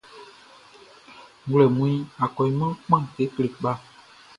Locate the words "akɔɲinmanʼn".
2.23-2.79